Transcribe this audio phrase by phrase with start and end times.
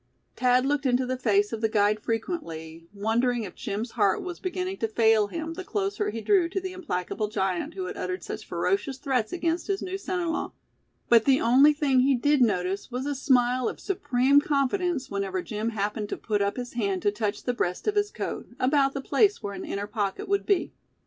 [0.35, 4.77] Thad looked into the face of the guide frequently, wondering if Jim's heart was beginning
[4.77, 8.43] to fail him the closer he drew to the implacable giant who had uttered such
[8.43, 10.53] ferocious threats against his new son in law;
[11.07, 15.69] but the only thing he did notice was a smile of supreme confidence whenever Jim
[15.69, 19.01] happened to put up his hand to touch the breast of his coat, about the
[19.01, 20.73] place where an inner pocket would be.